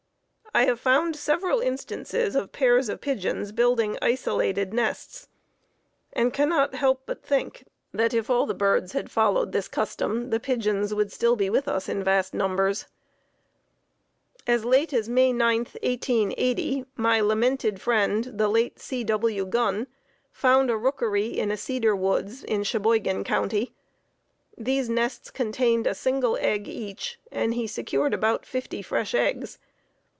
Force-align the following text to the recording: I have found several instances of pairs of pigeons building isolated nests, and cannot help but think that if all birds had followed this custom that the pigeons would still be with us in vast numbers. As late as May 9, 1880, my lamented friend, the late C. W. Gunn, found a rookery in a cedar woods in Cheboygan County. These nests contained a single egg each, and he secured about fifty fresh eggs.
I 0.53 0.63
have 0.65 0.81
found 0.81 1.15
several 1.15 1.61
instances 1.61 2.35
of 2.35 2.51
pairs 2.51 2.89
of 2.89 2.99
pigeons 2.99 3.53
building 3.53 3.97
isolated 4.01 4.73
nests, 4.73 5.29
and 6.11 6.33
cannot 6.33 6.75
help 6.75 7.03
but 7.05 7.23
think 7.23 7.63
that 7.93 8.13
if 8.13 8.29
all 8.29 8.45
birds 8.53 8.91
had 8.91 9.09
followed 9.09 9.53
this 9.53 9.69
custom 9.69 10.23
that 10.23 10.29
the 10.31 10.39
pigeons 10.41 10.93
would 10.93 11.09
still 11.09 11.37
be 11.37 11.49
with 11.49 11.69
us 11.69 11.87
in 11.87 12.03
vast 12.03 12.33
numbers. 12.33 12.85
As 14.45 14.65
late 14.65 14.91
as 14.91 15.07
May 15.07 15.31
9, 15.31 15.59
1880, 15.59 16.83
my 16.97 17.21
lamented 17.21 17.79
friend, 17.79 18.25
the 18.25 18.49
late 18.49 18.77
C. 18.77 19.05
W. 19.05 19.45
Gunn, 19.45 19.87
found 20.33 20.69
a 20.69 20.75
rookery 20.75 21.27
in 21.27 21.49
a 21.49 21.55
cedar 21.55 21.95
woods 21.95 22.43
in 22.43 22.65
Cheboygan 22.65 23.23
County. 23.23 23.71
These 24.57 24.89
nests 24.89 25.31
contained 25.31 25.87
a 25.87 25.95
single 25.95 26.35
egg 26.41 26.67
each, 26.67 27.21
and 27.31 27.53
he 27.53 27.67
secured 27.67 28.13
about 28.13 28.45
fifty 28.45 28.81
fresh 28.81 29.15
eggs. 29.15 29.57